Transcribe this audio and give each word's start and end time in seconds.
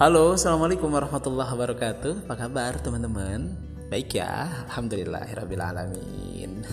Halo, 0.00 0.32
assalamualaikum 0.32 0.96
warahmatullahi 0.96 1.52
wabarakatuh. 1.52 2.24
Apa 2.24 2.48
kabar 2.48 2.72
teman-teman? 2.80 3.52
Baik 3.92 4.16
ya, 4.16 4.48
alhamdulillah, 4.64 5.28
alamin. 5.28 6.64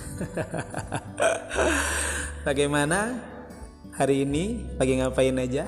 Bagaimana 2.48 3.20
hari 4.00 4.24
ini? 4.24 4.64
Lagi 4.80 5.04
ngapain 5.04 5.36
aja? 5.44 5.68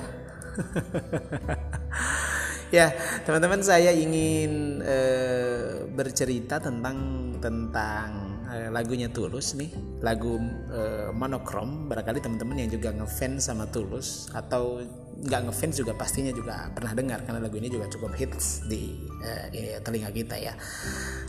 ya, 2.80 2.96
teman-teman 3.28 3.60
saya 3.60 3.92
ingin 3.92 4.80
uh, 4.80 5.84
bercerita 5.92 6.64
tentang 6.64 6.96
tentang 7.44 8.29
uh, 8.50 8.68
lagunya 8.74 9.06
Tulus 9.06 9.54
nih, 9.54 9.70
lagu 10.02 10.36
uh, 10.74 11.14
Monokrom. 11.14 11.86
Barangkali 11.86 12.18
teman-teman 12.18 12.66
yang 12.66 12.70
juga 12.74 12.90
ngefans 12.90 13.46
sama 13.46 13.70
Tulus 13.70 14.26
atau 14.34 14.82
nggak 15.20 15.52
ngefans 15.52 15.76
juga 15.76 15.92
pastinya 15.92 16.32
juga 16.32 16.72
pernah 16.72 16.96
dengar 16.96 17.20
karena 17.28 17.44
lagu 17.44 17.60
ini 17.60 17.68
juga 17.68 17.84
cukup 17.92 18.16
hits 18.16 18.66
di 18.66 18.98
uh, 19.22 19.78
telinga 19.86 20.10
kita 20.10 20.34
ya. 20.34 20.58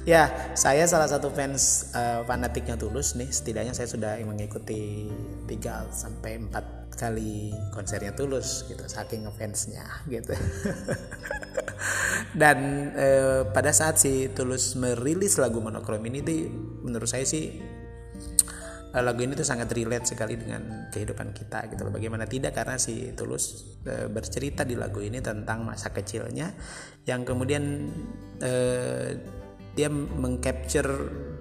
Ya, 0.02 0.34
saya 0.58 0.90
salah 0.90 1.06
satu 1.06 1.30
fans 1.30 1.94
fanatiknya 2.26 2.74
Tulus 2.74 3.14
nih. 3.14 3.30
Setidaknya 3.30 3.78
saya 3.78 3.86
sudah 3.86 4.18
mengikuti 4.26 5.06
3 5.46 5.94
sampai 5.94 6.42
4 6.50 6.81
kali 6.94 7.56
konsernya 7.72 8.16
Tulus 8.16 8.68
gitu 8.68 8.84
saking 8.86 9.28
ngefansnya 9.28 9.86
gitu. 10.14 10.34
Dan 12.32 12.92
uh, 12.94 13.42
pada 13.50 13.74
saat 13.74 13.98
si 13.98 14.30
Tulus 14.32 14.78
merilis 14.78 15.42
lagu 15.42 15.60
monokrom 15.60 16.04
ini 16.06 16.20
tuh 16.22 16.40
menurut 16.86 17.10
saya 17.10 17.26
sih 17.26 17.58
Eh, 18.92 19.00
lagu 19.00 19.24
ini 19.24 19.40
tuh 19.40 19.48
sangat 19.48 19.72
relate 19.72 20.04
sekali 20.04 20.36
dengan 20.36 20.92
kehidupan 20.92 21.32
kita 21.32 21.72
gitu 21.72 21.88
loh. 21.88 21.96
Bagaimana 21.96 22.28
tidak 22.28 22.52
karena 22.52 22.76
si 22.76 23.16
Tulus 23.16 23.80
e, 23.88 24.12
bercerita 24.12 24.68
di 24.68 24.76
lagu 24.76 25.00
ini 25.00 25.24
tentang 25.24 25.64
masa 25.64 25.96
kecilnya 25.96 26.52
yang 27.08 27.24
kemudian 27.24 27.88
e, 28.44 28.52
dia 29.72 29.88
mengcapture 29.88 30.92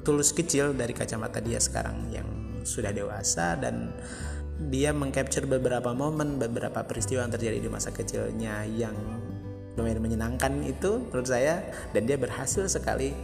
Tulus 0.06 0.30
kecil 0.30 0.78
dari 0.78 0.94
kacamata 0.94 1.42
dia 1.42 1.58
sekarang 1.58 2.14
yang 2.14 2.62
sudah 2.62 2.94
dewasa 2.94 3.58
dan 3.58 3.98
dia 4.68 4.92
mengcapture 4.92 5.48
beberapa 5.48 5.96
momen, 5.96 6.36
beberapa 6.36 6.84
peristiwa 6.84 7.24
yang 7.24 7.32
terjadi 7.32 7.58
di 7.64 7.70
masa 7.72 7.88
kecilnya 7.94 8.68
yang 8.68 8.92
lumayan 9.78 10.02
menyenangkan 10.04 10.60
itu 10.68 11.08
menurut 11.08 11.28
saya. 11.28 11.64
Dan 11.96 12.04
dia 12.04 12.20
berhasil 12.20 12.68
sekali 12.68 13.16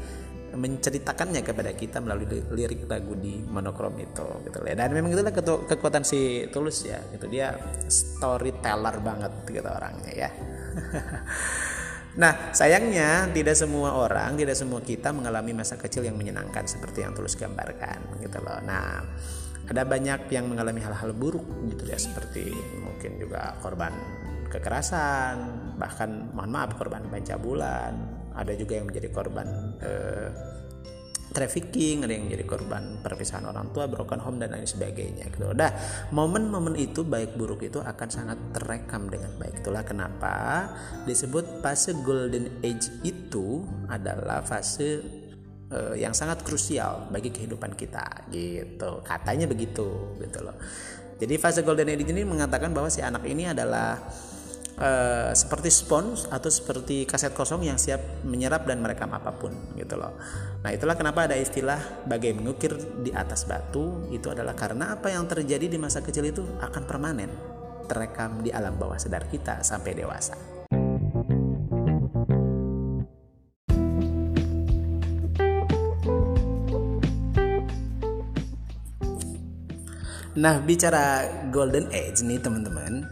menceritakannya 0.56 1.44
kepada 1.44 1.76
kita 1.76 2.00
melalui 2.00 2.40
lirik 2.48 2.88
lagu 2.88 3.12
di 3.20 3.44
monokrom 3.44 3.92
itu 4.00 4.24
gitu 4.48 4.64
ya 4.64 4.72
dan 4.72 4.88
memang 4.88 5.12
itulah 5.12 5.28
kekuatan 5.68 6.00
si 6.00 6.48
tulus 6.48 6.88
ya 6.88 6.96
gitu. 7.12 7.28
Dia 7.28 7.52
storyteller 7.92 8.96
banget 9.04 9.32
gitu 9.52 9.68
orangnya 9.68 10.12
ya. 10.16 10.30
Nah, 12.16 12.48
sayangnya 12.56 13.28
tidak 13.28 13.52
semua 13.52 13.92
orang, 13.92 14.40
tidak 14.40 14.56
semua 14.56 14.80
kita 14.80 15.12
mengalami 15.12 15.52
masa 15.52 15.76
kecil 15.76 16.00
yang 16.00 16.16
menyenangkan 16.16 16.64
seperti 16.64 17.04
yang 17.04 17.12
tulus 17.12 17.36
gambarkan 17.36 18.00
gitu 18.24 18.40
loh. 18.40 18.56
Nah, 18.64 19.04
ada 19.66 19.82
banyak 19.82 20.30
yang 20.30 20.46
mengalami 20.46 20.78
hal-hal 20.78 21.10
buruk 21.10 21.46
gitu 21.70 21.90
ya 21.90 21.98
seperti 21.98 22.54
mungkin 22.82 23.18
juga 23.18 23.58
korban 23.58 23.92
kekerasan, 24.46 25.36
bahkan 25.76 26.30
mohon 26.32 26.50
maaf 26.54 26.78
korban 26.78 27.02
pencabulan, 27.10 27.92
ada 28.32 28.52
juga 28.54 28.78
yang 28.78 28.86
menjadi 28.88 29.08
korban 29.10 29.48
eh, 29.82 30.30
trafficking, 31.34 32.06
ada 32.06 32.16
yang 32.16 32.30
menjadi 32.30 32.48
korban 32.48 33.02
perpisahan 33.04 33.44
orang 33.44 33.68
tua, 33.76 33.84
broken 33.90 34.22
home 34.22 34.40
dan 34.40 34.56
lain 34.56 34.64
sebagainya. 34.64 35.28
Gitu. 35.28 35.52
Nah, 35.52 35.68
momen-momen 36.14 36.78
itu 36.80 37.04
baik 37.04 37.36
buruk 37.36 37.60
itu 37.66 37.82
akan 37.82 38.08
sangat 38.08 38.38
terekam 38.56 39.12
dengan 39.12 39.36
baik. 39.36 39.60
Itulah 39.60 39.84
kenapa 39.84 40.34
disebut 41.04 41.60
fase 41.60 41.92
golden 42.00 42.62
age 42.64 42.88
itu 43.04 43.68
adalah 43.92 44.40
fase 44.40 45.25
uh, 45.72 45.94
yang 45.94 46.14
sangat 46.14 46.42
krusial 46.42 47.10
bagi 47.10 47.30
kehidupan 47.34 47.74
kita 47.74 48.28
gitu. 48.30 49.02
Katanya 49.02 49.46
begitu 49.50 50.16
gitu 50.20 50.38
loh. 50.42 50.56
Jadi 51.16 51.34
fase 51.40 51.64
golden 51.64 51.88
age 51.88 52.04
ini 52.04 52.28
mengatakan 52.28 52.76
bahwa 52.76 52.92
si 52.92 53.00
anak 53.00 53.24
ini 53.24 53.48
adalah 53.48 53.96
uh, 54.76 55.32
seperti 55.32 55.72
spons 55.72 56.28
atau 56.28 56.52
seperti 56.52 57.08
kaset 57.08 57.32
kosong 57.32 57.64
yang 57.64 57.80
siap 57.80 58.24
menyerap 58.28 58.68
dan 58.68 58.84
merekam 58.84 59.08
apa 59.16 59.32
pun 59.32 59.52
gitu 59.80 59.96
loh. 59.96 60.12
Nah 60.60 60.70
itulah 60.76 60.92
kenapa 60.92 61.24
ada 61.24 61.36
istilah 61.36 62.04
bagai 62.04 62.36
mengukir 62.36 62.76
di 63.00 63.10
atas 63.16 63.48
batu 63.48 64.12
itu 64.12 64.28
adalah 64.28 64.52
karena 64.52 64.92
apa 64.92 65.08
yang 65.08 65.24
terjadi 65.24 65.72
di 65.72 65.78
masa 65.80 66.04
kecil 66.04 66.28
itu 66.28 66.44
akan 66.60 66.82
permanen 66.84 67.32
terekam 67.86 68.42
di 68.42 68.50
alam 68.50 68.76
bawah 68.76 68.98
sadar 68.98 69.30
kita 69.30 69.64
sampai 69.64 69.96
dewasa. 69.96 70.55
Nah, 80.36 80.60
bicara 80.60 81.24
golden 81.48 81.88
age 81.92 82.20
nih 82.20 82.40
teman-teman, 82.40 83.08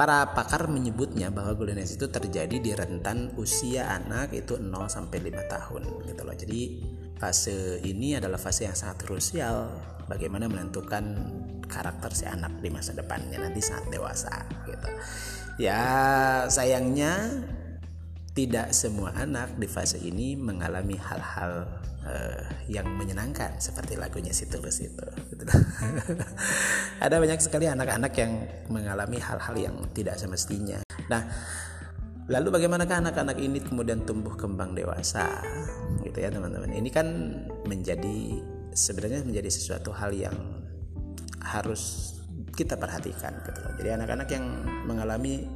Para 0.00 0.32
pakar 0.32 0.64
menyebutnya 0.70 1.28
bahwa 1.28 1.52
golden 1.52 1.82
age 1.82 2.00
itu 2.00 2.08
terjadi 2.08 2.56
di 2.56 2.72
rentan 2.72 3.36
usia 3.36 3.90
anak 3.90 4.32
itu 4.32 4.56
0 4.56 4.88
sampai 4.88 5.18
5 5.20 5.44
tahun 5.44 5.82
gitu 6.08 6.22
loh. 6.24 6.36
Jadi 6.36 6.60
fase 7.20 7.84
ini 7.84 8.16
adalah 8.16 8.40
fase 8.40 8.64
yang 8.64 8.76
sangat 8.76 9.04
krusial 9.04 9.68
bagaimana 10.08 10.48
menentukan 10.48 11.04
karakter 11.68 12.16
si 12.16 12.24
anak 12.24 12.64
di 12.64 12.72
masa 12.72 12.96
depannya 12.96 13.44
nanti 13.44 13.60
saat 13.60 13.92
dewasa 13.92 14.32
gitu. 14.64 14.88
Ya 15.60 15.84
sayangnya 16.48 17.44
tidak 18.30 18.70
semua 18.70 19.10
anak 19.18 19.58
di 19.58 19.66
fase 19.66 19.98
ini 19.98 20.38
mengalami 20.38 20.94
hal-hal 20.94 21.66
uh, 22.06 22.42
yang 22.70 22.86
menyenangkan 22.94 23.58
seperti 23.58 23.98
lagunya 23.98 24.30
si 24.30 24.46
Tulus 24.46 24.78
itu. 24.80 25.02
Ada 27.04 27.18
banyak 27.18 27.40
sekali 27.42 27.66
anak-anak 27.66 28.12
yang 28.14 28.32
mengalami 28.70 29.18
hal-hal 29.18 29.56
yang 29.58 29.76
tidak 29.90 30.14
semestinya. 30.14 30.78
Nah, 31.10 31.26
lalu 32.30 32.54
bagaimanakah 32.54 33.02
anak-anak 33.02 33.36
ini 33.42 33.58
kemudian 33.58 34.06
tumbuh 34.06 34.38
kembang 34.38 34.78
dewasa, 34.78 35.42
gitu 36.06 36.18
ya 36.22 36.30
teman-teman? 36.30 36.70
Ini 36.70 36.90
kan 36.94 37.06
menjadi 37.66 38.38
sebenarnya 38.70 39.26
menjadi 39.26 39.50
sesuatu 39.50 39.90
hal 39.90 40.14
yang 40.14 40.36
harus 41.42 42.14
kita 42.54 42.78
perhatikan, 42.78 43.42
gitu. 43.42 43.60
Jadi 43.82 43.90
anak-anak 43.90 44.28
yang 44.30 44.44
mengalami 44.86 45.50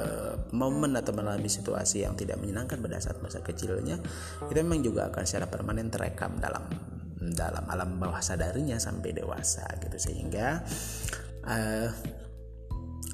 uh, 0.00 0.34
momen 0.52 0.94
atau 0.96 1.12
mengalami 1.12 1.48
situasi 1.48 2.04
yang 2.04 2.14
tidak 2.16 2.40
menyenangkan 2.40 2.80
pada 2.80 3.00
saat 3.00 3.18
masa 3.20 3.40
kecilnya 3.40 4.00
itu 4.48 4.52
memang 4.60 4.80
juga 4.84 5.08
akan 5.10 5.24
secara 5.24 5.46
permanen 5.48 5.88
terekam 5.88 6.36
dalam 6.40 6.64
dalam 7.16 7.64
alam 7.66 7.98
bawah 7.98 8.20
sadarnya 8.20 8.78
sampai 8.78 9.10
dewasa 9.16 9.66
gitu. 9.82 9.96
Sehingga 9.96 10.62
uh, 11.48 11.88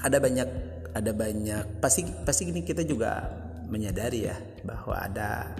ada 0.02 0.18
banyak 0.18 0.48
ada 0.92 1.12
banyak 1.16 1.80
pasti 1.80 2.04
pasti 2.26 2.52
ini 2.52 2.66
kita 2.66 2.84
juga 2.84 3.24
menyadari 3.72 4.28
ya 4.28 4.36
bahwa 4.66 5.00
ada 5.00 5.56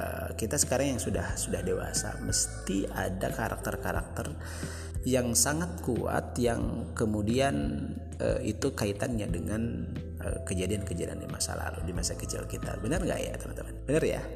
uh, 0.00 0.28
kita 0.32 0.56
sekarang 0.56 0.96
yang 0.96 1.02
sudah 1.02 1.36
sudah 1.36 1.60
dewasa 1.60 2.16
mesti 2.24 2.88
ada 2.88 3.28
karakter-karakter 3.28 4.32
yang 5.04 5.36
sangat 5.36 5.84
kuat 5.84 6.32
yang 6.40 6.94
kemudian 6.96 7.84
uh, 8.16 8.40
itu 8.40 8.72
kaitannya 8.72 9.28
dengan 9.28 9.92
Eh, 10.13 10.13
kejadian-kejadian 10.48 11.20
di 11.20 11.28
masa 11.28 11.56
lalu 11.56 11.84
di 11.84 11.92
masa 11.92 12.16
kecil 12.16 12.48
kita. 12.48 12.80
Benar 12.80 13.04
nggak 13.04 13.20
ya 13.20 13.34
teman-teman? 13.36 13.74
Benar 13.84 14.04
ya? 14.04 14.22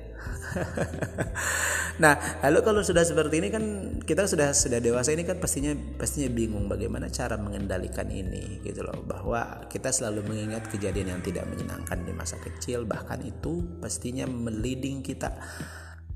Nah 1.99 2.15
lalu 2.47 2.63
kalau 2.63 2.81
sudah 2.87 3.03
seperti 3.03 3.43
ini 3.43 3.49
kan 3.51 3.65
kita 4.07 4.31
sudah 4.31 4.55
sudah 4.55 4.79
dewasa 4.79 5.11
ini 5.11 5.27
kan 5.27 5.43
pastinya 5.43 5.75
pastinya 5.99 6.31
bingung 6.31 6.71
bagaimana 6.71 7.11
cara 7.11 7.35
mengendalikan 7.35 8.07
ini 8.07 8.63
gitu 8.63 8.87
loh. 8.87 9.03
Bahwa 9.03 9.67
kita 9.67 9.91
selalu 9.91 10.31
mengingat 10.31 10.71
kejadian 10.71 11.19
yang 11.19 11.23
tidak 11.27 11.51
menyenangkan 11.51 11.99
di 12.07 12.15
masa 12.15 12.39
kecil. 12.39 12.87
Bahkan 12.87 13.27
itu 13.27 13.83
pastinya 13.83 14.31
meliding 14.31 15.03
kita. 15.03 15.35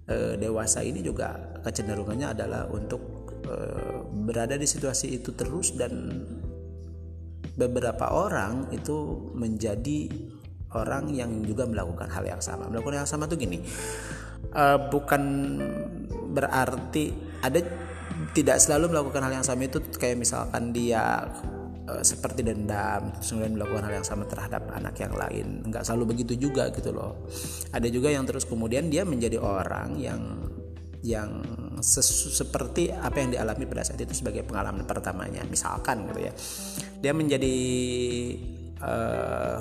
E, 0.02 0.38
dewasa 0.38 0.82
ini 0.86 1.02
juga 1.02 1.58
kecenderungannya 1.62 2.30
adalah 2.30 2.70
untuk 2.70 3.02
e, 3.42 3.56
berada 4.22 4.54
di 4.54 4.66
situasi 4.66 5.18
itu 5.18 5.34
terus 5.34 5.75
dan 5.75 6.22
beberapa 7.56 8.08
orang 8.12 8.72
itu 8.72 9.28
menjadi 9.37 10.08
orang 10.72 11.12
yang 11.12 11.44
juga 11.44 11.69
melakukan 11.69 12.08
hal 12.08 12.25
yang 12.25 12.40
sama. 12.40 12.69
Melakukan 12.69 12.96
hal 12.96 13.02
yang 13.04 13.12
sama 13.12 13.28
tuh 13.28 13.37
gini, 13.37 13.60
uh, 14.56 14.78
bukan 14.88 15.22
berarti 16.32 17.12
ada 17.44 17.60
tidak 18.32 18.56
selalu 18.60 18.96
melakukan 18.96 19.20
hal 19.28 19.43
yang 19.43 19.46
sama 19.46 19.69
itu 19.69 19.84
kayak 20.00 20.16
misalkan 20.16 20.72
dia 20.72 21.28
uh, 21.88 22.02
seperti 22.04 22.40
dendam 22.46 23.12
kemudian 23.20 23.52
melakukan 23.56 23.84
hal 23.88 23.94
yang 24.00 24.06
sama 24.06 24.25
terhadap 24.25 24.64
anak 24.72 24.96
yang 24.96 25.12
lain 25.12 25.60
nggak 25.69 25.84
selalu 25.84 26.16
begitu 26.16 26.49
juga 26.49 26.72
gitu 26.72 26.93
loh 26.93 27.28
ada 27.72 27.84
juga 27.93 28.08
yang 28.08 28.25
terus 28.25 28.49
kemudian 28.49 28.88
dia 28.88 29.04
menjadi 29.04 29.37
orang 29.37 30.00
yang 30.00 30.20
yang 31.02 31.43
seperti 31.82 32.94
apa 32.94 33.19
yang 33.19 33.34
dialami 33.34 33.66
pada 33.66 33.82
saat 33.82 33.99
itu 33.99 34.14
sebagai 34.14 34.46
pengalaman 34.46 34.87
pertamanya. 34.87 35.43
Misalkan 35.50 36.06
gitu 36.10 36.31
ya. 36.31 36.32
Dia 37.02 37.12
menjadi 37.12 37.56
uh, 38.78 39.58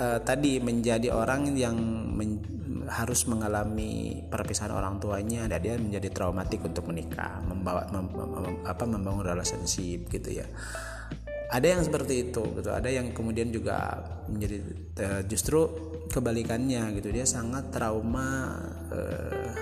uh, 0.00 0.18
tadi 0.24 0.56
menjadi 0.60 1.12
orang 1.12 1.52
yang 1.52 1.76
men, 2.16 2.40
harus 2.86 3.26
mengalami 3.26 4.22
perpisahan 4.30 4.72
orang 4.72 5.02
tuanya 5.02 5.50
dan 5.50 5.58
dia 5.58 5.74
menjadi 5.76 6.08
traumatik 6.12 6.62
untuk 6.62 6.86
menikah 6.86 7.42
membawa 7.42 7.82
mem, 7.90 8.06
mem, 8.14 8.56
apa 8.62 8.84
membangun 8.86 9.26
relationship 9.26 10.06
gitu 10.06 10.38
ya 10.38 10.46
ada 11.46 11.66
yang 11.66 11.82
seperti 11.82 12.30
itu 12.30 12.42
gitu. 12.58 12.70
Ada 12.70 12.88
yang 12.90 13.14
kemudian 13.14 13.54
juga 13.54 14.02
menjadi 14.26 14.56
uh, 15.02 15.22
justru 15.26 15.68
kebalikannya 16.10 16.96
gitu. 16.98 17.08
Dia 17.14 17.26
sangat 17.26 17.70
trauma 17.70 18.58
uh, 18.90 19.54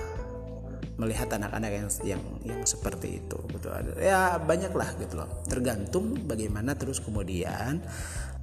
melihat 0.95 1.27
anak-anak 1.35 1.71
yang 1.75 1.89
yang 2.07 2.23
yang 2.47 2.61
seperti 2.63 3.21
itu 3.25 3.39
gitu. 3.51 3.69
Ya 3.99 4.39
banyak 4.39 4.73
lah 4.73 4.95
gitu 4.97 5.21
loh. 5.21 5.29
Tergantung 5.45 6.25
bagaimana 6.25 6.79
terus 6.79 7.03
kemudian 7.03 7.83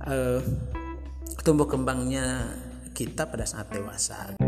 uh, 0.05 0.39
tumbuh 1.41 1.65
kembangnya 1.65 2.51
kita 2.91 3.25
pada 3.25 3.47
saat 3.47 3.71
dewasa. 3.71 4.40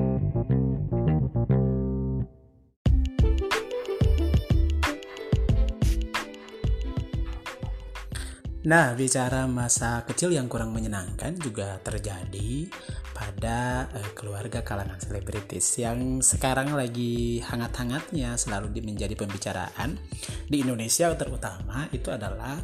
Nah, 8.64 8.96
bicara 8.96 9.44
masa 9.44 10.08
kecil 10.08 10.32
yang 10.32 10.48
kurang 10.48 10.72
menyenangkan 10.72 11.36
juga 11.36 11.84
terjadi 11.84 12.72
pada 13.12 13.92
uh, 13.92 14.12
keluarga 14.16 14.64
kalangan 14.64 14.96
selebritis 15.04 15.84
yang 15.84 16.24
sekarang 16.24 16.72
lagi 16.72 17.44
hangat-hangatnya 17.44 18.40
selalu 18.40 18.80
menjadi 18.80 19.20
pembicaraan 19.20 20.00
di 20.48 20.64
Indonesia 20.64 21.12
terutama 21.12 21.92
itu 21.92 22.08
adalah 22.08 22.56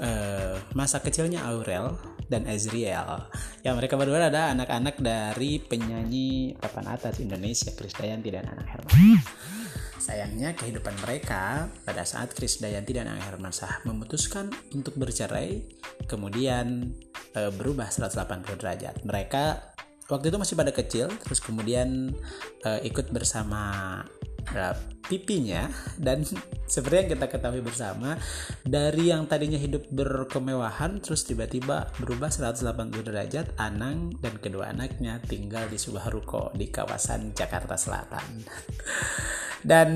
uh, 0.00 0.56
masa 0.72 1.04
kecilnya 1.04 1.44
Aurel 1.44 1.92
dan 2.24 2.48
Ezriel. 2.48 3.28
Ya 3.60 3.76
mereka 3.76 4.00
berdua 4.00 4.24
ada 4.24 4.48
anak-anak 4.48 4.96
dari 4.96 5.60
penyanyi 5.60 6.56
papan 6.56 6.88
atas 6.88 7.20
Indonesia 7.20 7.68
Krisdayanti 7.76 8.32
dan 8.32 8.48
Anak 8.48 8.64
Herman. 8.64 9.20
Sayangnya 10.04 10.52
kehidupan 10.52 11.00
mereka 11.00 11.72
pada 11.88 12.04
saat 12.04 12.36
Kris 12.36 12.60
Dayanti 12.60 12.92
dan 12.92 13.08
Ang 13.08 13.24
Hermansah 13.24 13.88
memutuskan 13.88 14.52
untuk 14.76 15.00
bercerai 15.00 15.64
kemudian 16.04 16.92
e, 17.32 17.48
berubah 17.48 17.88
180 17.88 18.60
derajat. 18.60 19.00
Mereka 19.00 19.44
waktu 20.12 20.28
itu 20.28 20.36
masih 20.36 20.60
pada 20.60 20.76
kecil 20.76 21.08
terus 21.08 21.40
kemudian 21.40 22.12
e, 22.60 22.70
ikut 22.84 23.16
bersama 23.16 24.04
e, 24.44 24.76
pipinya 25.08 25.72
dan 25.96 26.20
seperti 26.74 27.08
yang 27.08 27.10
kita 27.16 27.26
ketahui 27.32 27.64
bersama 27.64 28.20
dari 28.60 29.08
yang 29.08 29.24
tadinya 29.24 29.56
hidup 29.56 29.88
berkemewahan 29.88 31.00
terus 31.00 31.24
tiba-tiba 31.24 31.88
berubah 31.96 32.28
180 32.28 32.92
derajat 33.08 33.56
Anang 33.56 34.20
dan 34.20 34.36
kedua 34.36 34.68
anaknya 34.68 35.16
tinggal 35.24 35.64
di 35.72 35.80
sebuah 35.80 36.12
ruko 36.12 36.52
di 36.52 36.68
kawasan 36.68 37.32
Jakarta 37.32 37.80
Selatan 37.80 38.44
dan 39.64 39.88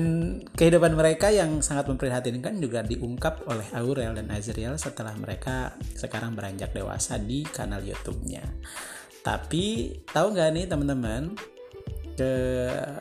kehidupan 0.57 0.97
mereka 0.97 1.29
yang 1.29 1.61
sangat 1.61 1.85
memprihatinkan 1.85 2.57
juga 2.57 2.81
diungkap 2.81 3.45
oleh 3.45 3.69
Aurel 3.77 4.17
dan 4.17 4.27
Azriel 4.33 4.73
setelah 4.81 5.13
mereka 5.13 5.77
sekarang 5.93 6.33
beranjak 6.33 6.73
dewasa 6.73 7.21
di 7.21 7.45
kanal 7.45 7.85
YouTube-nya. 7.85 8.41
Tapi 9.21 9.93
tahu 10.09 10.33
nggak 10.33 10.49
nih 10.57 10.65
teman-teman 10.65 11.37
ke 12.17 12.33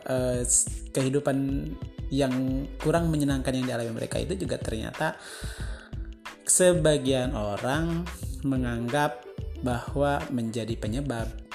eh, 0.04 0.44
kehidupan 0.92 1.36
yang 2.12 2.64
kurang 2.76 3.08
menyenangkan 3.08 3.56
yang 3.56 3.64
dialami 3.64 4.04
mereka 4.04 4.20
itu 4.20 4.36
juga 4.36 4.60
ternyata 4.60 5.16
sebagian 6.44 7.32
orang 7.32 8.04
menganggap 8.44 9.24
bahwa 9.64 10.20
menjadi 10.28 10.76
penyebab 10.76 11.47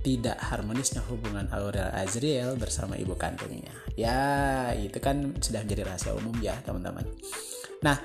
tidak 0.00 0.40
harmonisnya 0.40 1.04
hubungan 1.08 1.48
Aurel 1.52 1.92
Azriel 1.92 2.56
bersama 2.56 2.96
ibu 2.96 3.12
kandungnya. 3.16 3.72
Ya, 3.94 4.72
itu 4.72 4.96
kan 4.98 5.36
sudah 5.40 5.60
menjadi 5.64 5.82
rahasia 5.88 6.12
umum 6.16 6.32
ya, 6.40 6.56
teman-teman. 6.64 7.04
Nah, 7.84 8.00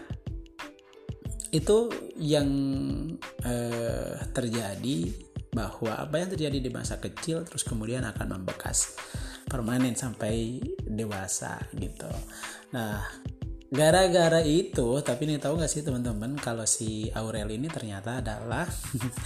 itu 1.55 1.87
yang 2.19 2.49
eh, 3.47 4.19
terjadi 4.35 4.99
bahwa 5.55 5.95
apa 5.95 6.19
yang 6.19 6.29
terjadi 6.35 6.59
di 6.59 6.67
masa 6.67 6.99
kecil 6.99 7.47
terus 7.47 7.63
kemudian 7.63 8.03
akan 8.03 8.35
membekas 8.35 8.99
permanen 9.47 9.95
sampai 9.95 10.59
dewasa 10.83 11.63
gitu. 11.79 12.11
Nah, 12.75 12.99
gara-gara 13.71 14.43
itu, 14.43 14.99
tapi 14.99 15.31
nih 15.31 15.39
tahu 15.39 15.55
nggak 15.55 15.71
sih 15.71 15.79
teman-teman 15.87 16.35
kalau 16.35 16.67
si 16.67 17.07
Aurel 17.15 17.55
ini 17.55 17.71
ternyata 17.71 18.19
adalah 18.19 18.67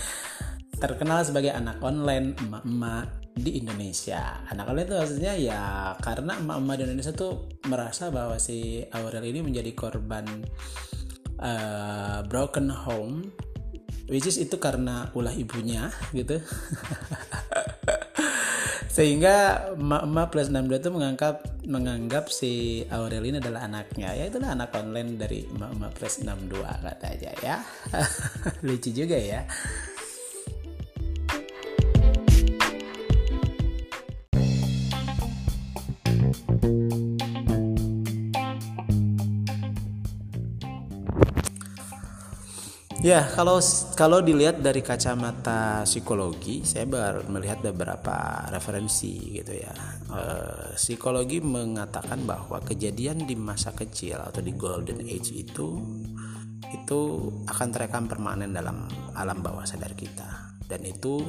terkenal 0.80 1.28
sebagai 1.28 1.52
anak 1.52 1.84
online 1.84 2.34
emak-emak 2.40 3.20
di 3.36 3.60
Indonesia. 3.60 4.44
Anak 4.48 4.72
online 4.72 4.88
itu 4.88 4.96
maksudnya 4.96 5.34
ya 5.36 5.62
karena 6.00 6.40
emak-emak 6.40 6.76
di 6.80 6.84
Indonesia 6.88 7.14
tuh 7.14 7.52
merasa 7.68 8.08
bahwa 8.10 8.40
si 8.40 8.84
Aurel 8.96 9.28
ini 9.28 9.44
menjadi 9.44 9.72
korban 9.76 10.26
uh, 11.40 12.20
broken 12.28 12.72
home 12.72 13.32
which 14.10 14.26
is 14.26 14.42
itu 14.42 14.56
karena 14.58 15.12
ulah 15.14 15.36
ibunya 15.36 15.92
gitu. 16.16 16.40
Sehingga 18.96 19.70
emak-emak 19.80 20.28
plus 20.34 20.50
62 20.52 20.82
itu 20.82 20.90
menganggap 20.92 21.36
menganggap 21.64 22.26
si 22.34 22.84
Aurel 22.90 23.24
ini 23.24 23.38
adalah 23.40 23.70
anaknya. 23.70 24.12
Ya 24.18 24.28
itulah 24.28 24.52
anak 24.52 24.76
online 24.76 25.16
dari 25.16 25.46
emak-emak 25.46 25.92
plus 25.96 26.26
62 26.26 26.60
kata 26.66 27.06
aja 27.08 27.32
ya. 27.40 27.56
Lucu 28.68 28.90
juga 28.92 29.16
ya. 29.16 29.48
Ya, 43.00 43.24
kalau 43.32 43.64
kalau 43.96 44.20
dilihat 44.20 44.60
dari 44.60 44.84
kacamata 44.84 45.88
psikologi, 45.88 46.68
saya 46.68 46.84
baru 46.84 47.24
melihat 47.32 47.64
beberapa 47.64 48.44
referensi 48.52 49.40
gitu 49.40 49.56
ya. 49.56 49.72
E, 50.12 50.22
psikologi 50.76 51.40
mengatakan 51.40 52.28
bahwa 52.28 52.60
kejadian 52.60 53.24
di 53.24 53.40
masa 53.40 53.72
kecil 53.72 54.20
atau 54.20 54.44
di 54.44 54.52
golden 54.52 55.00
age 55.08 55.32
itu 55.32 55.80
itu 56.76 57.00
akan 57.48 57.68
terekam 57.72 58.12
permanen 58.12 58.52
dalam 58.52 58.84
alam 59.16 59.40
bawah 59.40 59.64
sadar 59.64 59.96
kita 59.96 60.60
dan 60.68 60.84
itu 60.84 61.24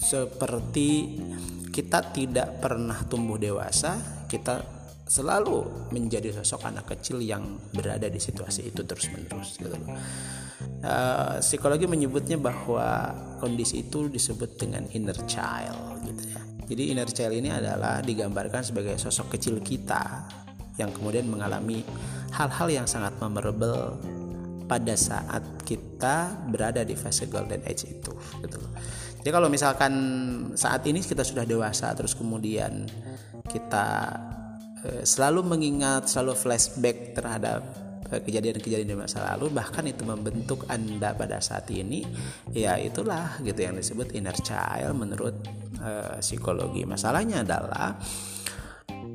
seperti 0.00 1.20
kita 1.68 2.16
tidak 2.16 2.64
pernah 2.64 2.96
tumbuh 3.06 3.36
dewasa, 3.36 4.24
kita 4.24 4.79
selalu 5.10 5.90
menjadi 5.90 6.30
sosok 6.30 6.70
anak 6.70 6.94
kecil 6.94 7.18
yang 7.18 7.58
berada 7.74 8.06
di 8.06 8.22
situasi 8.22 8.70
itu 8.70 8.86
terus 8.86 9.10
menerus 9.10 9.58
gitu 9.58 9.74
Uh, 10.80 11.40
psikologi 11.40 11.84
menyebutnya 11.84 12.40
bahwa 12.40 13.12
kondisi 13.36 13.84
itu 13.84 14.08
disebut 14.08 14.60
dengan 14.60 14.84
inner 14.92 15.16
child 15.28 16.04
gitu 16.04 16.36
ya. 16.36 16.40
Jadi 16.68 16.82
inner 16.92 17.08
child 17.08 17.32
ini 17.36 17.48
adalah 17.52 18.04
digambarkan 18.04 18.64
sebagai 18.64 18.96
sosok 18.96 19.36
kecil 19.36 19.60
kita 19.60 20.24
yang 20.80 20.92
kemudian 20.92 21.28
mengalami 21.28 21.84
hal-hal 22.32 22.68
yang 22.72 22.88
sangat 22.88 23.12
memorable 23.20 24.00
pada 24.64 24.96
saat 24.96 25.44
kita 25.68 26.48
berada 26.48 26.80
di 26.84 26.96
fase 26.96 27.28
golden 27.28 27.60
age 27.64 27.88
itu 27.88 28.12
gitu 28.40 28.60
Jadi 29.20 29.30
kalau 29.32 29.52
misalkan 29.52 29.92
saat 30.56 30.80
ini 30.88 31.04
kita 31.04 31.24
sudah 31.24 31.44
dewasa 31.44 31.92
terus 31.92 32.16
kemudian 32.16 32.88
kita 33.48 34.16
selalu 35.04 35.44
mengingat, 35.44 36.08
selalu 36.08 36.34
flashback 36.36 37.12
terhadap 37.12 37.60
eh, 38.08 38.20
kejadian-kejadian 38.24 38.88
di 38.88 38.96
masa 38.96 39.24
lalu 39.34 39.52
bahkan 39.52 39.84
itu 39.84 40.02
membentuk 40.08 40.64
anda 40.72 41.12
pada 41.12 41.38
saat 41.40 41.68
ini 41.68 42.04
ya 42.52 42.80
itulah 42.80 43.36
gitu 43.44 43.60
yang 43.60 43.76
disebut 43.76 44.16
inner 44.16 44.36
child 44.40 44.96
menurut 44.96 45.36
uh, 45.80 46.16
psikologi. 46.20 46.88
Masalahnya 46.88 47.44
adalah 47.44 47.96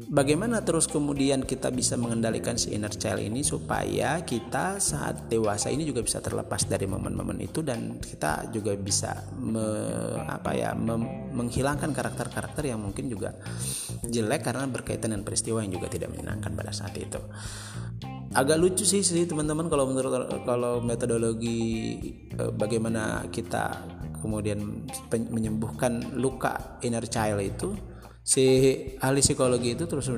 bagaimana 0.05 0.61
terus 0.61 0.85
kemudian 0.85 1.41
kita 1.41 1.73
bisa 1.73 1.97
mengendalikan 1.97 2.57
si 2.57 2.73
inner 2.77 2.93
child 2.93 3.21
ini 3.21 3.41
supaya 3.41 4.21
kita 4.21 4.77
saat 4.77 5.25
dewasa 5.29 5.73
ini 5.73 5.85
juga 5.85 6.05
bisa 6.05 6.21
terlepas 6.21 6.69
dari 6.69 6.85
momen-momen 6.85 7.41
itu 7.41 7.65
dan 7.65 7.97
kita 7.97 8.53
juga 8.53 8.77
bisa 8.77 9.17
me, 9.37 9.65
apa 10.29 10.51
ya 10.53 10.71
me, 10.77 11.01
menghilangkan 11.33 11.89
karakter-karakter 11.89 12.69
yang 12.69 12.81
mungkin 12.81 13.09
juga 13.09 13.33
jelek 14.09 14.45
karena 14.45 14.65
berkaitan 14.69 15.13
dengan 15.13 15.25
peristiwa 15.25 15.61
yang 15.61 15.73
juga 15.73 15.87
tidak 15.89 16.13
menyenangkan 16.13 16.51
pada 16.53 16.71
saat 16.71 16.95
itu. 16.97 17.19
Agak 18.35 18.59
lucu 18.59 18.83
sih 18.83 18.99
sih 18.99 19.23
teman-teman 19.23 19.71
kalau 19.71 19.87
menurut 19.87 20.27
kalau 20.43 20.83
metodologi 20.83 21.95
eh, 22.35 22.51
bagaimana 22.51 23.31
kita 23.31 23.85
kemudian 24.19 24.89
menyembuhkan 25.31 26.17
luka 26.17 26.81
inner 26.81 27.05
child 27.05 27.39
itu 27.45 27.94
si 28.25 28.45
ahli 29.05 29.21
psikologi 29.21 29.77
itu 29.77 29.85
terus 29.85 30.09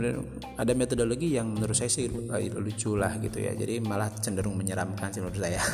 ada 0.56 0.72
metodologi 0.72 1.36
yang 1.36 1.52
menurut 1.52 1.76
saya 1.76 1.92
sih 1.92 2.08
lucu 2.56 2.96
lah 2.96 3.20
gitu 3.20 3.44
ya. 3.44 3.52
Jadi 3.52 3.84
malah 3.84 4.08
cenderung 4.16 4.56
menyeramkan 4.56 5.12
sih 5.12 5.20
menurut 5.20 5.36
saya. 5.38 5.60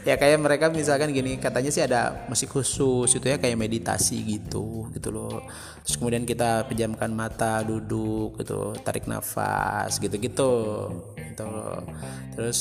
Ya 0.00 0.16
kayak 0.16 0.40
mereka 0.40 0.72
misalkan 0.72 1.12
gini 1.12 1.36
katanya 1.36 1.68
sih 1.68 1.84
ada 1.84 2.24
musik 2.24 2.48
khusus 2.48 3.04
itu 3.12 3.26
ya 3.28 3.36
kayak 3.36 3.60
meditasi 3.60 4.24
gitu 4.24 4.88
gitu 4.96 5.12
loh. 5.12 5.44
Terus 5.84 6.00
kemudian 6.00 6.24
kita 6.24 6.64
pejamkan 6.64 7.12
mata 7.12 7.60
duduk 7.60 8.40
gitu 8.40 8.72
tarik 8.80 9.04
nafas 9.04 10.00
gitu 10.00 10.16
gitu 10.16 10.52
gitu. 11.20 11.52
Terus 12.32 12.60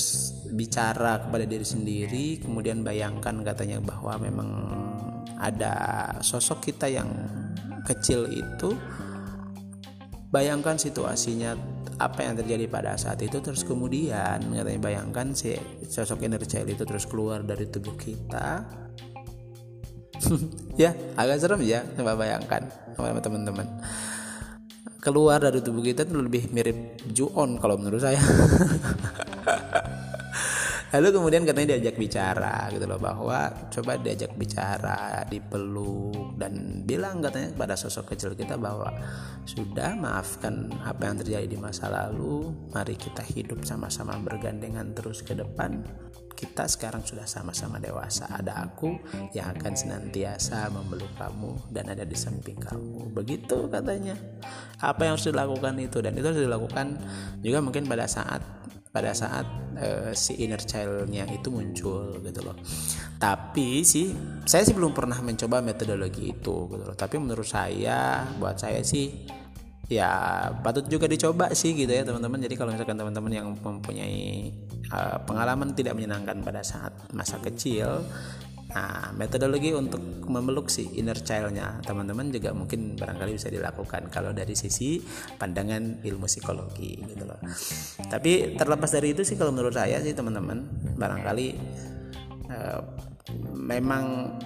bicara 0.52 1.24
kepada 1.24 1.48
diri 1.48 1.64
sendiri 1.64 2.44
kemudian 2.44 2.84
bayangkan 2.84 3.40
katanya 3.40 3.80
bahwa 3.80 4.20
memang 4.20 4.50
ada 5.40 5.76
sosok 6.20 6.68
kita 6.68 6.92
yang 6.92 7.08
kecil 7.89 8.29
itu 8.29 8.77
bayangkan 10.29 10.77
situasinya 10.77 11.58
apa 12.00 12.24
yang 12.24 12.38
terjadi 12.39 12.69
pada 12.69 12.96
saat 12.96 13.19
itu 13.25 13.41
terus 13.43 13.65
kemudian 13.65 14.39
katanya 14.39 14.79
bayangkan 14.79 15.34
si 15.36 15.58
sosok 15.89 16.24
inner 16.24 16.39
child 16.46 16.69
itu 16.69 16.86
terus 16.86 17.10
keluar 17.10 17.43
dari 17.43 17.65
tubuh 17.67 17.98
kita. 17.98 18.63
Ya 20.79 20.96
agak 21.19 21.43
serem 21.43 21.60
ya 21.67 21.84
coba 22.00 22.15
bayangkan 22.15 22.63
sama 22.96 23.19
teman-teman. 23.19 23.67
Keluar 25.03 25.43
dari 25.43 25.60
tubuh 25.60 25.84
kita 25.84 26.08
itu 26.08 26.15
lebih 26.15 26.48
mirip 26.55 27.03
Juon 27.12 27.60
kalau 27.60 27.75
menurut 27.75 28.00
saya 28.00 28.19
lalu 30.89 31.08
kemudian 31.22 31.43
katanya 31.46 31.77
diajak 31.77 31.96
bicara 32.01 32.69
gitu 32.74 32.86
loh 32.89 32.98
bahwa 32.98 33.50
coba 33.69 33.98
diajak 34.01 34.34
bicara 34.34 35.22
dipeluk 35.29 36.38
dan 36.39 36.81
bilang 36.88 37.22
katanya 37.22 37.53
kepada 37.53 37.75
sosok 37.77 38.15
kecil 38.15 38.34
kita 38.34 38.58
bahwa 38.58 38.89
sudah 39.50 39.98
maafkan 39.98 40.69
apa 40.86 41.10
yang 41.10 41.15
terjadi 41.22 41.48
di 41.50 41.58
masa 41.58 41.89
lalu 41.89 42.53
mari 42.69 42.93
kita 42.93 43.25
hidup 43.25 43.65
sama-sama 43.65 44.17
bergandengan 44.22 44.93
terus 44.93 45.25
ke 45.25 45.34
depan. 45.34 45.81
Kita 46.39 46.72
sekarang 46.72 47.03
sudah 47.03 47.27
sama-sama 47.27 47.84
dewasa 47.84 48.24
ada 48.31 48.63
aku 48.63 48.96
yang 49.36 49.51
akan 49.60 49.75
senantiasa 49.75 50.72
memeluk 50.72 51.12
kamu 51.19 51.51
dan 51.67 51.91
ada 51.91 52.08
di 52.08 52.15
samping 52.15 52.55
kamu. 52.55 53.12
Begitu 53.12 53.67
katanya. 53.67 54.15
Apa 54.79 55.03
yang 55.03 55.19
harus 55.19 55.27
dilakukan 55.27 55.75
itu 55.84 56.00
dan 56.00 56.15
itu 56.15 56.24
harus 56.24 56.39
dilakukan 56.39 56.96
juga 57.43 57.60
mungkin 57.60 57.84
pada 57.91 58.08
saat 58.08 58.39
pada 58.89 59.13
saat 59.13 59.46
uh, 59.77 60.12
si 60.17 60.41
inner 60.41 60.62
childnya 60.62 61.29
itu 61.29 61.53
muncul 61.53 62.17
gitu 62.25 62.41
loh. 62.41 62.58
Tapi 63.22 63.86
sih 63.86 64.10
saya 64.50 64.65
sih 64.65 64.74
belum 64.74 64.98
pernah 64.98 65.22
mencoba 65.22 65.62
metodologi 65.62 66.34
itu 66.34 66.55
gitu 66.74 66.84
loh. 66.84 66.98
Tapi 66.98 67.22
menurut 67.22 67.46
saya 67.46 68.25
buat 68.41 68.58
saya 68.58 68.81
sih 68.81 69.29
ya 69.89 70.10
patut 70.62 70.86
juga 70.86 71.10
dicoba 71.10 71.53
sih 71.53 71.77
gitu 71.77 71.89
ya 71.89 72.01
teman-teman. 72.01 72.41
Jadi 72.41 72.55
kalau 72.58 72.74
misalkan 72.74 72.98
teman-teman 72.98 73.31
yang 73.34 73.48
mempunyai 73.53 74.53
uh, 74.89 75.17
pengalaman 75.25 75.74
tidak 75.77 75.93
menyenangkan 75.93 76.41
pada 76.41 76.65
saat 76.65 76.93
masa 77.13 77.38
kecil 77.41 78.01
Nah, 78.70 79.10
metodologi 79.18 79.74
untuk 79.74 80.30
memeluk 80.30 80.70
si 80.70 80.86
inner 81.02 81.18
childnya 81.18 81.82
teman-teman 81.82 82.30
juga 82.30 82.54
mungkin 82.54 82.94
barangkali 82.94 83.34
bisa 83.34 83.50
dilakukan 83.50 84.14
kalau 84.14 84.30
dari 84.30 84.54
sisi 84.54 85.02
pandangan 85.42 86.06
ilmu 86.06 86.30
psikologi 86.30 87.02
gitu 87.02 87.26
loh. 87.26 87.42
Tapi 88.06 88.54
terlepas 88.54 88.94
dari 88.94 89.18
itu 89.18 89.26
sih 89.26 89.42
kalau 89.42 89.50
menurut 89.50 89.74
saya 89.74 89.98
sih 90.06 90.14
teman-teman 90.14 90.70
barangkali 91.02 91.48
uh, 92.54 92.82
memang 93.58 94.38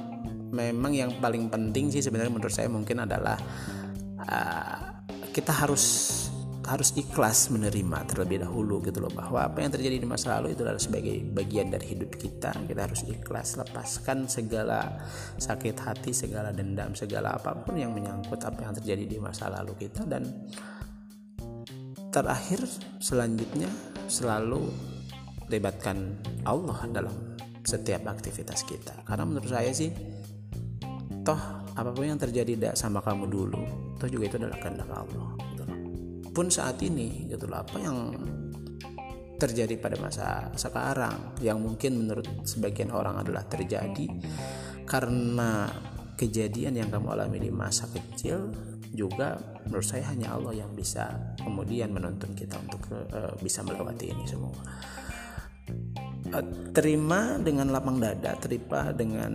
memang 0.55 0.91
yang 0.95 1.11
paling 1.19 1.51
penting 1.51 1.91
sih 1.91 1.99
sebenarnya 1.99 2.31
menurut 2.31 2.53
saya 2.53 2.71
mungkin 2.71 3.03
adalah 3.03 3.35
uh, 4.23 5.03
kita 5.35 5.51
harus 5.51 5.83
harus 6.63 6.95
ikhlas 6.95 7.51
menerima 7.51 8.07
terlebih 8.07 8.39
dahulu 8.39 8.79
gitu 8.87 9.03
loh 9.03 9.11
bahwa 9.11 9.43
apa 9.43 9.59
yang 9.59 9.71
terjadi 9.75 9.99
di 9.99 10.07
masa 10.07 10.39
lalu 10.39 10.55
itu 10.55 10.63
adalah 10.63 10.79
sebagai 10.79 11.19
bagian 11.35 11.67
dari 11.67 11.91
hidup 11.91 12.15
kita. 12.15 12.55
Kita 12.55 12.81
harus 12.87 13.03
ikhlas 13.03 13.59
lepaskan 13.59 14.31
segala 14.31 15.03
sakit 15.35 15.75
hati 15.75 16.15
segala 16.15 16.55
dendam 16.55 16.95
segala 16.95 17.35
apa 17.35 17.51
pun 17.51 17.75
yang 17.75 17.91
menyangkut 17.91 18.39
apa 18.47 18.63
yang 18.63 18.73
terjadi 18.79 19.03
di 19.03 19.17
masa 19.19 19.51
lalu 19.51 19.75
kita. 19.75 20.07
Dan 20.07 20.23
terakhir 22.15 22.63
selanjutnya 23.03 23.67
selalu 24.07 24.63
libatkan 25.51 26.15
Allah 26.47 26.79
dalam 26.87 27.15
setiap 27.67 28.07
aktivitas 28.07 28.63
kita. 28.63 29.03
Karena 29.03 29.27
menurut 29.27 29.51
saya 29.51 29.75
sih 29.75 29.91
toh 31.27 31.39
apa 31.73 31.89
pun 31.89 32.05
yang 32.05 32.19
terjadi 32.19 32.75
sama 32.75 32.99
kamu 33.01 33.31
dulu 33.31 33.59
toh 33.97 34.05
juga 34.11 34.29
itu 34.29 34.35
adalah 34.37 34.59
kehendak 34.59 34.91
Allah 34.91 35.32
pun 36.33 36.49
saat 36.49 36.81
ini 36.81 37.29
gitu 37.29 37.45
loh 37.45 37.61
apa 37.61 37.77
yang 37.77 37.97
terjadi 39.37 39.75
pada 39.77 39.97
masa 40.01 40.49
sekarang 40.57 41.37
yang 41.43 41.61
mungkin 41.61 42.05
menurut 42.05 42.25
sebagian 42.47 42.89
orang 42.89 43.21
adalah 43.21 43.45
terjadi 43.45 44.09
karena 44.87 45.69
kejadian 46.17 46.79
yang 46.79 46.89
kamu 46.89 47.13
alami 47.13 47.37
di 47.43 47.51
masa 47.51 47.89
kecil 47.89 48.53
juga 48.93 49.41
menurut 49.65 49.83
saya 49.83 50.05
hanya 50.13 50.37
Allah 50.37 50.53
yang 50.63 50.71
bisa 50.77 51.33
kemudian 51.41 51.89
menuntun 51.89 52.37
kita 52.37 52.61
untuk 52.61 52.81
uh, 52.93 53.33
bisa 53.41 53.65
melewati 53.65 54.13
ini 54.13 54.25
semua. 54.29 54.53
Uh, 56.29 56.45
terima 56.69 57.41
dengan 57.41 57.73
lapang 57.73 57.97
dada 57.97 58.37
terima 58.37 58.93
dengan 58.93 59.33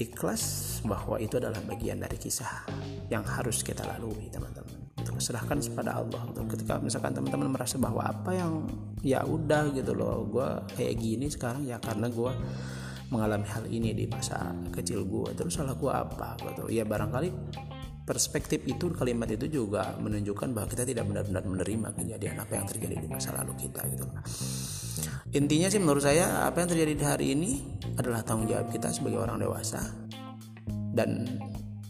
ikhlas 0.00 0.80
bahwa 0.88 1.20
itu 1.20 1.36
adalah 1.36 1.60
bagian 1.68 2.00
dari 2.00 2.16
kisah 2.16 2.64
yang 3.12 3.22
harus 3.22 3.60
kita 3.60 3.84
lalui 3.84 4.32
teman-teman 4.32 4.79
serahkan 5.20 5.60
kepada 5.60 6.00
Allah. 6.00 6.22
Gitu. 6.32 6.40
ketika 6.56 6.80
misalkan 6.80 7.12
teman-teman 7.14 7.52
merasa 7.52 7.76
bahwa 7.76 8.02
apa 8.02 8.34
yang 8.34 8.66
ya 9.04 9.22
udah 9.24 9.70
gitu 9.76 9.92
loh 9.94 10.26
gue 10.28 10.48
kayak 10.76 10.94
gini 10.98 11.26
sekarang 11.28 11.64
ya 11.68 11.78
karena 11.78 12.08
gue 12.08 12.32
mengalami 13.10 13.46
hal 13.46 13.64
ini 13.66 13.90
di 13.92 14.06
masa 14.06 14.54
kecil 14.70 15.04
gue 15.04 15.36
terus 15.36 15.54
salah 15.54 15.76
gue 15.76 15.92
apa 15.92 16.40
gitu. 16.40 16.72
Ya 16.72 16.82
barangkali 16.88 17.28
perspektif 18.02 18.66
itu 18.66 18.90
kalimat 18.90 19.30
itu 19.30 19.46
juga 19.46 19.94
menunjukkan 20.00 20.50
bahwa 20.50 20.66
kita 20.66 20.82
tidak 20.82 21.06
benar-benar 21.06 21.46
menerima 21.46 21.88
kejadian 21.94 22.42
apa 22.42 22.52
yang 22.58 22.66
terjadi 22.66 22.96
di 22.98 23.06
masa 23.06 23.30
lalu 23.38 23.54
kita 23.54 23.86
gitu 23.86 24.02
intinya 25.30 25.70
sih 25.70 25.78
menurut 25.78 26.02
saya 26.02 26.42
apa 26.42 26.58
yang 26.62 26.68
terjadi 26.74 26.92
di 26.98 27.04
hari 27.06 27.26
ini 27.38 27.50
adalah 27.94 28.26
tanggung 28.26 28.50
jawab 28.50 28.66
kita 28.74 28.90
sebagai 28.90 29.22
orang 29.22 29.38
dewasa. 29.38 29.78
Dan 30.90 31.22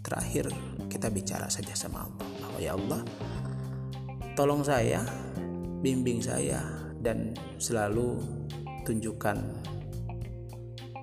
terakhir 0.05 0.53
kita 0.93 1.09
bicara 1.09 1.49
saja 1.49 1.73
sama 1.73 2.05
Allah 2.05 2.30
ya 2.59 2.75
Allah. 2.75 3.05
Tolong 4.35 4.65
saya 4.65 5.05
bimbing 5.85 6.25
saya 6.25 6.65
dan 6.99 7.37
selalu 7.61 8.17
tunjukkan 8.83 9.37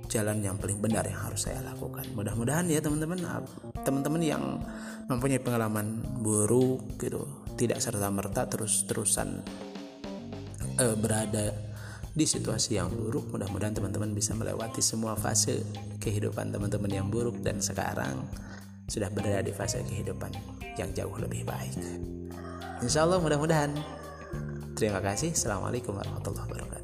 jalan 0.07 0.39
yang 0.39 0.55
paling 0.55 0.79
benar 0.79 1.03
yang 1.05 1.19
harus 1.19 1.45
saya 1.45 1.61
lakukan. 1.61 2.07
Mudah-mudahan 2.15 2.65
ya 2.71 2.79
teman-teman. 2.79 3.19
Teman-teman 3.83 4.21
yang 4.23 4.43
mempunyai 5.07 5.39
pengalaman 5.39 6.03
buruk 6.19 6.99
gitu 6.99 7.23
tidak 7.55 7.79
serta 7.79 8.07
merta 8.11 8.45
terus-terusan 8.45 9.41
uh, 10.77 10.95
berada 10.99 11.51
di 12.17 12.25
situasi 12.25 12.81
yang 12.81 12.89
buruk 12.89 13.29
mudah-mudahan 13.29 13.77
teman-teman 13.77 14.09
bisa 14.09 14.33
melewati 14.33 14.81
semua 14.81 15.13
fase 15.13 15.61
kehidupan 16.01 16.49
teman-teman 16.49 16.89
yang 16.89 17.07
buruk 17.13 17.37
dan 17.45 17.61
sekarang 17.61 18.25
sudah 18.89 19.13
berada 19.13 19.45
di 19.45 19.53
fase 19.53 19.85
kehidupan 19.85 20.33
yang 20.77 20.93
jauh 20.93 21.17
lebih 21.17 21.43
baik. 21.43 21.75
Insya 22.85 23.03
Allah 23.03 23.17
mudah-mudahan. 23.17 23.73
Terima 24.77 25.01
kasih. 25.01 25.33
Assalamualaikum 25.33 25.97
warahmatullahi 25.97 26.45
wabarakatuh. 26.45 26.76